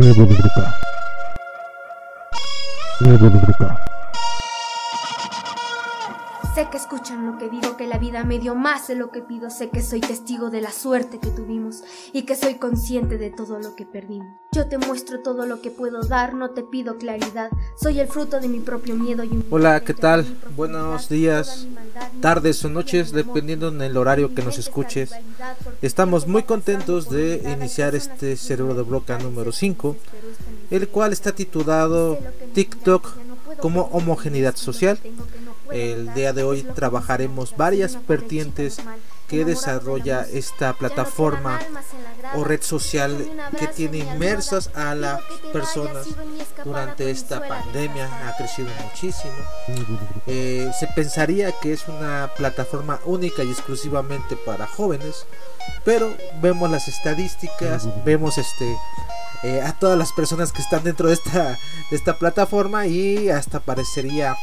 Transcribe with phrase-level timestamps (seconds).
[0.00, 0.74] Cerebro de bruca.
[3.00, 3.97] Cerebro de bruca.
[6.58, 9.20] Sé que escuchan lo que digo, que la vida me dio más de lo que
[9.20, 9.48] pido.
[9.48, 13.60] Sé que soy testigo de la suerte que tuvimos y que soy consciente de todo
[13.60, 14.26] lo que perdimos.
[14.50, 17.50] Yo te muestro todo lo que puedo dar, no te pido claridad.
[17.80, 20.26] Soy el fruto de mi propio miedo y un Hola, ¿qué tal?
[20.56, 21.68] Buenos días,
[22.20, 25.12] tardes o noches, dependiendo en el horario que nos escuches.
[25.80, 29.94] Estamos muy contentos de iniciar este Cerebro de Broca número 5,
[30.72, 32.18] el cual está titulado
[32.52, 33.12] TikTok
[33.60, 34.98] como homogeneidad social.
[35.70, 38.78] El día de hoy trabajaremos varias vertientes
[39.28, 41.58] que desarrolla esta plataforma
[42.34, 43.16] o red social
[43.58, 45.20] que tiene inmersas a las
[45.52, 46.06] personas.
[46.64, 49.34] Durante esta pandemia ha crecido muchísimo.
[50.26, 55.26] Eh, se pensaría que es una plataforma única y exclusivamente para jóvenes
[55.84, 58.76] pero vemos las estadísticas vemos este
[59.44, 61.58] eh, a todas las personas que están dentro de esta,
[61.90, 64.36] de esta plataforma y hasta parecería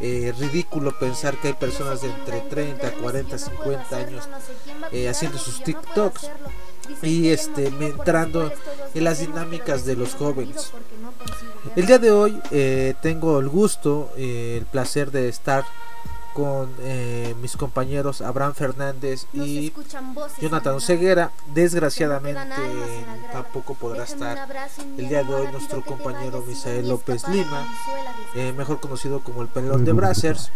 [0.00, 4.28] eh, ridículo pensar que hay personas de entre 30, 40, 50 años
[4.92, 6.30] eh, haciendo sus TikToks
[7.02, 8.52] y este entrando
[8.94, 10.72] en las dinámicas de los jóvenes.
[11.76, 15.64] El día de hoy eh, tengo el gusto, eh, el placer de estar
[16.34, 19.70] con eh, mis compañeros Abraham Fernández y
[20.42, 21.30] Jonathan Ceguera.
[21.54, 22.40] Desgraciadamente
[23.32, 24.36] tampoco podrá estar
[24.98, 27.66] el día de hoy nuestro compañero Misael López Lima,
[28.34, 30.50] eh, mejor conocido como el pelón de Brazzers.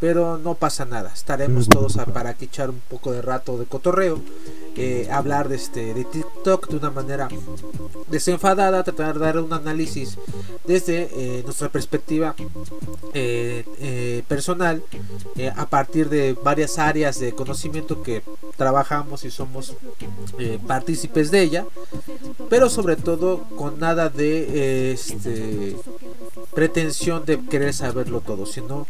[0.00, 3.64] Pero no pasa nada, estaremos todos a- para aquí echar un poco de rato de
[3.64, 4.20] cotorreo,
[5.10, 7.28] hablar de, este, de TikTok de una manera
[8.08, 10.18] desenfadada, tratar de dar un análisis
[10.64, 12.34] desde eh, nuestra perspectiva
[13.12, 14.82] eh, eh, personal
[15.56, 18.22] a partir de varias áreas de conocimiento que
[18.56, 19.74] trabajamos y somos
[20.66, 21.66] partícipes de ella,
[22.48, 25.76] pero sobre todo con nada de este,
[26.54, 28.86] pretensión de querer saberlo todo, sino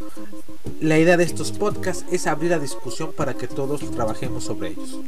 [0.81, 5.01] la idea de estos podcasts es abrir la discusión para que todos trabajemos sobre ellos.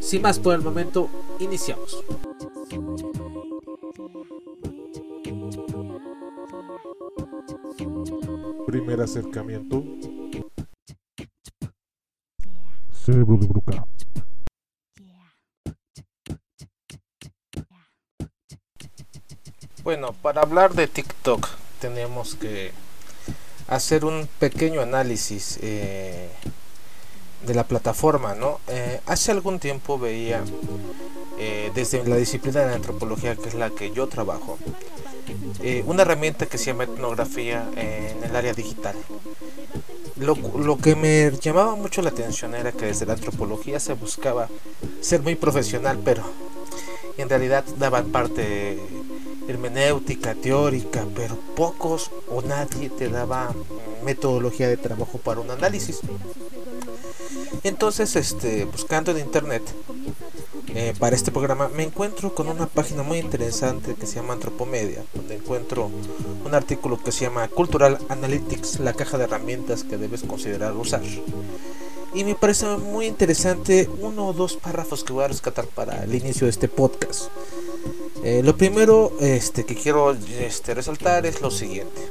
[0.00, 1.08] Sin más por el momento,
[1.38, 2.04] iniciamos.
[8.66, 9.84] Primer acercamiento.
[12.92, 13.86] Cerebro de bruca.
[19.84, 21.46] Bueno, para hablar de TikTok
[21.80, 22.72] tenemos que
[23.68, 26.28] hacer un pequeño análisis eh,
[27.46, 28.60] de la plataforma, ¿no?
[28.68, 30.42] Eh, hace algún tiempo veía
[31.38, 34.58] eh, desde la disciplina de la antropología, que es la que yo trabajo,
[35.86, 38.94] una herramienta que se llama etnografía en el área digital.
[40.16, 44.48] Lo, lo que me llamaba mucho la atención era que desde la antropología se buscaba
[45.00, 46.22] ser muy profesional, pero
[47.18, 48.78] en realidad daban parte
[49.48, 53.54] hermenéutica, teórica, pero pocos o nadie te daba
[54.04, 56.00] metodología de trabajo para un análisis.
[57.62, 59.62] Entonces, este, buscando en internet
[60.74, 65.04] eh, para este programa, me encuentro con una página muy interesante que se llama Antropomedia,
[65.14, 65.90] donde encuentro
[66.44, 71.02] un artículo que se llama Cultural Analytics, la caja de herramientas que debes considerar usar.
[72.14, 76.14] Y me parece muy interesante uno o dos párrafos que voy a rescatar para el
[76.14, 77.30] inicio de este podcast.
[78.28, 82.02] Eh, lo primero este, que quiero este, resaltar es lo siguiente.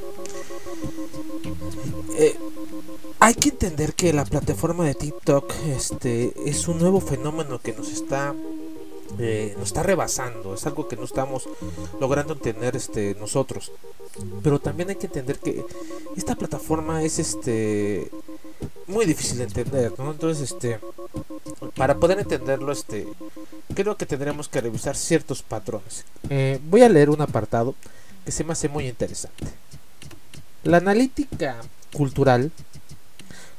[2.16, 2.34] Eh,
[3.20, 7.90] hay que entender que la plataforma de TikTok este, es un nuevo fenómeno que nos
[7.90, 8.34] está,
[9.18, 10.54] eh, nos está rebasando.
[10.54, 11.50] Es algo que no estamos
[12.00, 12.80] logrando entender
[13.20, 13.70] nosotros.
[14.42, 15.66] Pero también hay que entender que
[16.16, 18.10] esta plataforma es este,
[18.86, 19.92] muy difícil de entender.
[19.98, 20.80] Entonces, este,
[21.76, 23.06] para poder entenderlo, este,
[23.76, 26.04] creo que tendremos que revisar ciertos patrones.
[26.30, 27.76] Eh, voy a leer un apartado
[28.24, 29.44] que se me hace muy interesante.
[30.64, 31.58] La analítica
[31.92, 32.50] cultural,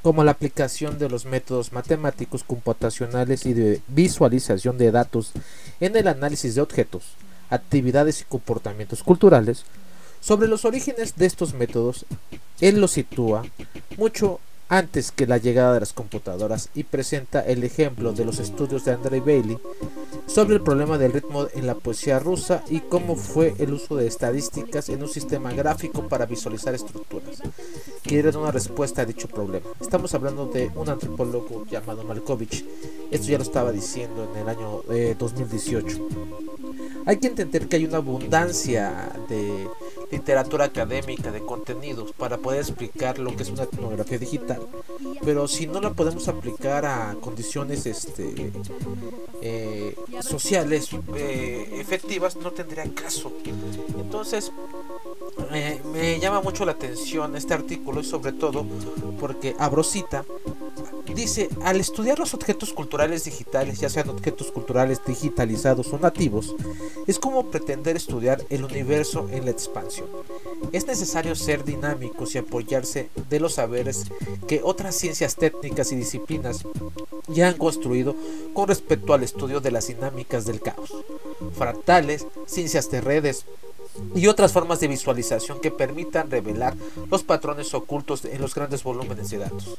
[0.02, 5.32] como la aplicación de los métodos matemáticos, computacionales y de visualización de datos
[5.80, 7.04] en el análisis de objetos,
[7.50, 9.64] actividades y comportamientos culturales,
[10.20, 12.06] sobre los orígenes de estos métodos,
[12.60, 13.46] él los sitúa
[13.98, 14.40] mucho
[14.70, 18.94] antes que la llegada de las computadoras y presenta el ejemplo de los estudios de
[18.94, 19.58] Andrei Bailey
[20.28, 24.08] sobre el problema del ritmo en la poesía rusa y cómo fue el uso de
[24.08, 27.42] estadísticas en un sistema gráfico para visualizar estructuras
[28.04, 29.66] que una respuesta a dicho problema.
[29.80, 32.66] Estamos hablando de un antropólogo llamado Malkovich.
[33.10, 36.08] Esto ya lo estaba diciendo en el año eh, 2018.
[37.06, 39.68] Hay que entender que hay una abundancia de
[40.12, 44.68] literatura académica de contenidos para poder explicar lo que es una etnografía digital
[45.24, 48.52] pero si no la podemos aplicar a condiciones este
[49.42, 53.32] eh, sociales eh, efectivas no tendría caso.
[54.00, 54.52] Entonces
[55.92, 58.66] me llama mucho la atención este artículo y sobre todo
[59.20, 60.26] porque Abrosita
[61.14, 66.56] dice al estudiar los objetos culturales digitales ya sean objetos culturales digitalizados o nativos
[67.06, 70.08] es como pretender estudiar el universo en la expansión
[70.72, 74.06] es necesario ser dinámicos y apoyarse de los saberes
[74.48, 76.64] que otras ciencias técnicas y disciplinas
[77.28, 78.16] ya han construido
[78.54, 80.94] con respecto al estudio de las dinámicas del caos,
[81.58, 83.46] fractales, ciencias de redes,
[84.16, 86.76] y otras formas de visualización que permitan revelar
[87.10, 89.78] los patrones ocultos en los grandes volúmenes de datos.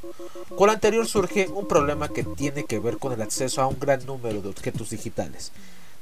[0.57, 3.79] Con lo anterior surge un problema que tiene que ver con el acceso a un
[3.79, 5.53] gran número de objetos digitales,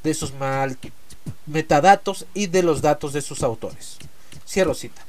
[0.02, 0.78] de sus mal
[1.46, 3.99] metadatos y de los datos de sus autores.
[4.46, 5.02] Cierro cita.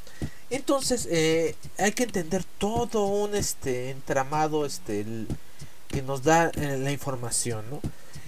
[0.50, 5.06] Entonces eh, hay que entender todo un este entramado este
[5.88, 7.82] que nos da eh, la información, ¿no?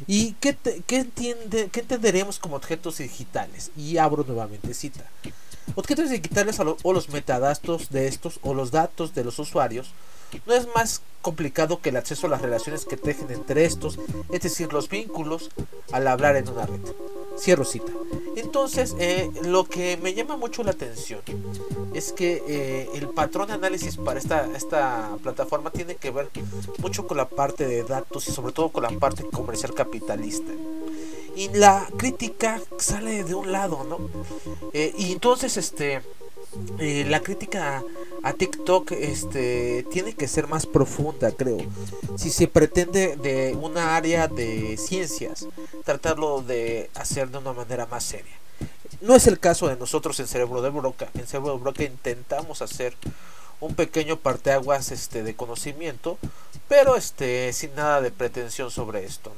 [0.08, 0.56] ¿Y qué,
[0.90, 3.72] entiende, qué entenderemos como objetos digitales?
[3.76, 5.04] Y abro nuevamente cita.
[5.76, 9.92] Objetos digitales o los metadatos de estos o los datos de los usuarios
[10.46, 14.00] no es más complicado que el acceso a las relaciones que tejen entre estos,
[14.32, 15.50] es decir, los vínculos
[15.92, 16.80] al hablar en una red.
[17.40, 17.92] Cierro cita.
[18.36, 21.22] Entonces, eh, lo que me llama mucho la atención
[21.94, 26.30] es que eh, el patrón de análisis para esta, esta plataforma tiene que ver
[26.80, 30.52] mucho con la parte de datos y sobre todo con la parte comercial capitalista.
[31.36, 34.00] Y la crítica sale de un lado, ¿no?
[34.74, 36.02] Eh, y entonces, este,
[36.80, 37.84] la crítica
[38.24, 41.60] a TikTok este tiene que ser más profunda, creo.
[42.18, 45.48] Si se pretende de una área de ciencias,
[45.90, 48.36] tratarlo de hacer de una manera más seria.
[49.02, 51.10] No es el caso de nosotros en Cerebro de Broca.
[51.16, 52.94] En Cerebro de Broca intentamos hacer
[53.60, 56.20] un pequeño parteaguas este de conocimiento,
[56.68, 59.34] pero este sin nada de pretensión sobre esto.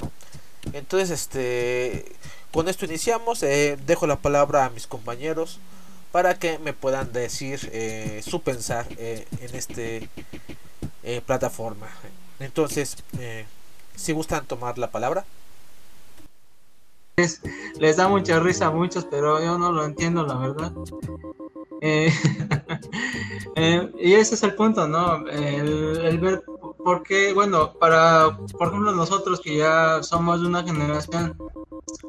[0.74, 2.12] Entonces, este
[2.52, 3.44] con esto iniciamos.
[3.44, 5.60] Eh, dejo la palabra a mis compañeros
[6.12, 10.10] para que me puedan decir eh, su pensar eh, en este
[11.26, 11.88] plataforma.
[12.42, 12.98] Entonces,
[13.96, 15.24] si gustan tomar la palabra.
[17.18, 20.72] Les, da mucha risa a muchos, pero yo no lo entiendo, la verdad.
[24.00, 25.28] y ese es el punto, ¿no?
[25.28, 26.44] El, el ver
[26.84, 31.36] por qué, bueno, para, por ejemplo, nosotros que ya somos de una generación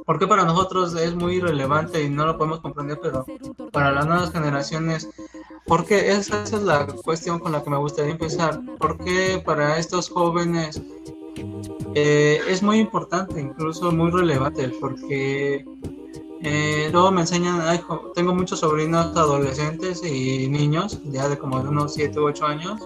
[0.04, 3.24] porque para nosotros es muy relevante y no lo podemos comprender, pero
[3.70, 5.08] para las nuevas generaciones,
[5.66, 10.08] porque esa, esa es la cuestión con la que me gustaría empezar, porque para estos
[10.08, 10.80] jóvenes
[11.94, 15.64] eh, es muy importante, incluso muy relevante, porque
[16.42, 17.62] eh, luego me enseñan,
[18.14, 22.80] tengo muchos sobrinos adolescentes y niños, ya de como de unos 7 u 8 años,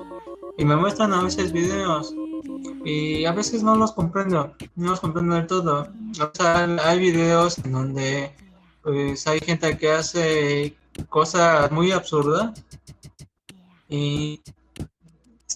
[0.59, 2.15] y me muestran a veces videos
[2.85, 5.89] y a veces no los comprendo, no los comprendo del todo.
[6.21, 8.33] O sea, hay videos en donde
[8.83, 10.77] pues hay gente que hace
[11.09, 12.63] cosas muy absurdas
[13.89, 14.41] y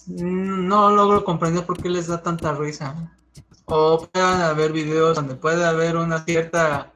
[0.07, 3.17] no logro comprender por qué les da tanta risa.
[3.73, 6.91] O puede haber videos donde puede haber una cierta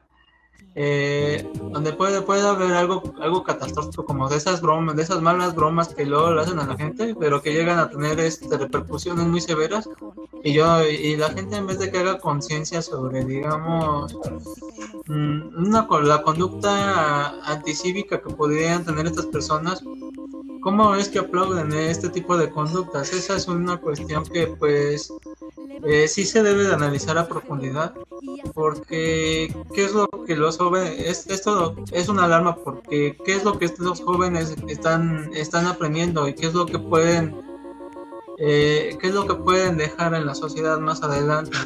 [0.78, 5.54] eh, donde puede, puede haber algo, algo catastrófico como de esas bromas, de esas malas
[5.54, 9.26] bromas que luego le hacen a la gente, pero que llegan a tener este, repercusiones
[9.26, 9.88] muy severas.
[10.44, 14.14] Y yo, y la gente en vez de que haga conciencia sobre, digamos,
[15.06, 19.82] mm, una, la conducta anticívica que podrían tener estas personas,
[20.60, 23.14] ¿cómo es que aplauden este tipo de conductas?
[23.14, 25.10] Esa es una cuestión que pues
[25.88, 27.94] eh, sí se debe de analizar a profundidad
[28.54, 33.56] porque qué es lo que los jóvenes esto es una alarma porque qué es lo
[33.56, 37.36] que estos jóvenes están están aprendiendo y qué es lo que pueden
[38.38, 41.56] eh, qué es lo que pueden dejar en la sociedad más adelante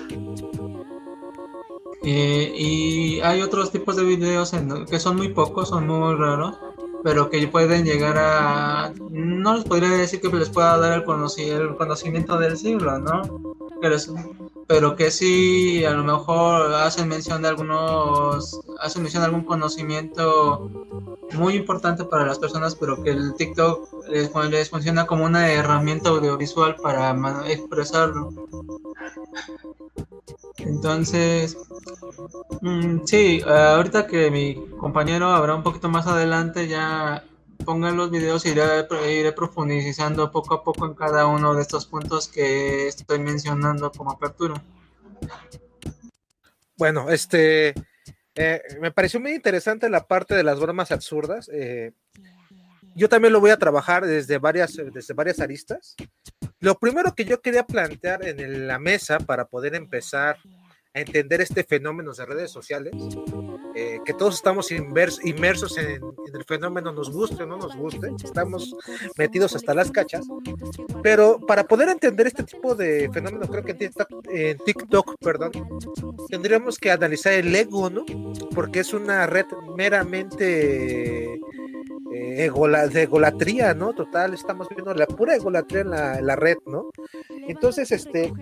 [2.02, 6.58] eh, y hay otros tipos de videos en, que son muy pocos son muy raros
[7.02, 11.76] pero que pueden llegar a no les podría decir que les pueda dar el, el
[11.76, 13.56] conocimiento del siglo no
[14.66, 20.70] pero que sí a lo mejor hacen mención de algunos, hacen mención de algún conocimiento
[21.32, 26.10] muy importante para las personas, pero que el TikTok les, les funciona como una herramienta
[26.10, 27.14] audiovisual para
[27.49, 28.32] expresarlo.
[30.58, 31.56] Entonces,
[32.60, 37.25] mm, sí, ahorita que mi compañero habrá un poquito más adelante ya
[37.60, 42.28] pongan los videos y iré, profundizando poco a poco en cada uno de estos puntos
[42.28, 44.62] que estoy mencionando como apertura.
[46.76, 47.74] Bueno, este,
[48.36, 51.50] Eh, me pareció muy interesante la parte de las bromas absurdas.
[51.52, 51.92] Eh,
[52.94, 55.96] yo también lo voy a trabajar desde varias, desde varias aristas.
[56.60, 60.38] Lo primero que yo quería plantear en la mesa para poder empezar
[60.94, 62.92] a entender este fenómeno de redes sociales,
[63.74, 66.02] eh, que todos estamos inmersos en,
[66.34, 68.76] el fenómeno, nos guste o no nos guste, estamos
[69.16, 70.26] metidos hasta las cachas,
[71.02, 73.90] pero para poder entender este tipo de fenómeno, creo que
[74.30, 75.52] en TikTok, perdón,
[76.28, 78.04] tendríamos que analizar el ego, ¿no?
[78.54, 79.46] Porque es una red
[79.76, 81.40] meramente
[82.12, 82.50] eh,
[82.92, 83.92] de egolatría, ¿no?
[83.92, 86.90] Total, estamos viendo la pura egolatría en la, red, ¿no?
[87.50, 88.33] Entonces, este,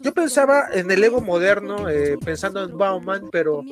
[0.00, 3.62] yo pensaba en el ego moderno, eh, pensando en Bauman, pero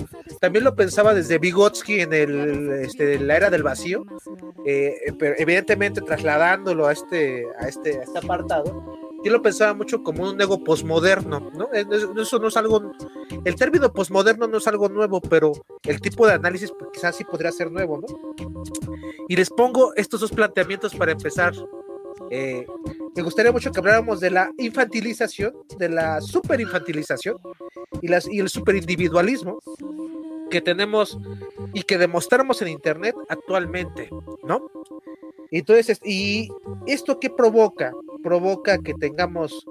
[0.40, 4.04] también lo pensaba desde Vygotsky en el, este, la era del vacío,
[4.64, 10.02] eh, pero evidentemente trasladándolo a este, a este, a este apartado yo lo pensaba mucho
[10.02, 11.68] como un ego posmoderno, ¿no?
[11.72, 12.92] Eso no es algo,
[13.44, 15.52] el término posmoderno no es algo nuevo, pero
[15.84, 18.06] el tipo de análisis pues, quizás sí podría ser nuevo, ¿no?
[19.28, 21.52] Y les pongo estos dos planteamientos para empezar.
[22.30, 22.66] Eh,
[23.14, 27.36] me gustaría mucho que habláramos de la infantilización, de la superinfantilización
[28.02, 29.58] y, las, y el superindividualismo
[30.50, 31.18] que tenemos
[31.74, 34.08] y que demostramos en Internet actualmente,
[34.44, 34.70] ¿no?
[35.50, 36.48] Entonces, ¿y
[36.86, 37.92] esto qué provoca?
[38.22, 39.66] Provoca que tengamos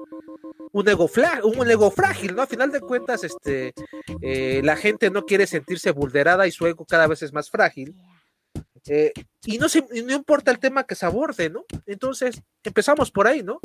[0.71, 1.09] un ego,
[1.43, 2.41] un ego frágil, ¿no?
[2.41, 3.73] A final de cuentas, este,
[4.21, 7.95] eh, la gente no quiere sentirse vulnerada y su ego cada vez es más frágil.
[8.87, 9.13] Eh,
[9.45, 9.67] y no,
[10.05, 11.65] no importa el tema que se aborde, ¿no?
[11.85, 13.59] Entonces, empezamos por ahí, ¿no?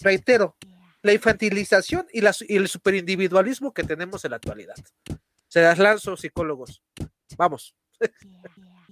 [0.00, 0.56] Reitero,
[1.02, 4.76] la infantilización y, y el superindividualismo que tenemos en la actualidad.
[5.48, 6.82] Se las lanzo, psicólogos.
[7.36, 7.74] Vamos.